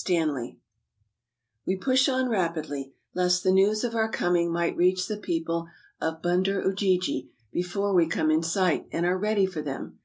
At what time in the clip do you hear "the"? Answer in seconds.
3.42-3.50, 5.08-5.16